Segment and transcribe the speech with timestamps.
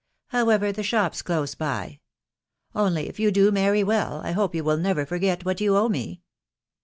[0.33, 1.99] Htfrl ever, the shop's close by..•.
[2.73, 5.77] Only, if you do marry well, 1 1 hope you will never forget what you
[5.77, 6.23] owe me."